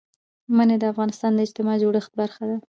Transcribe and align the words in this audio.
منی 0.55 0.77
د 0.79 0.83
افغانستان 0.93 1.31
د 1.35 1.39
اجتماعي 1.45 1.77
جوړښت 1.83 2.11
برخه 2.21 2.43
ده. 2.49 2.57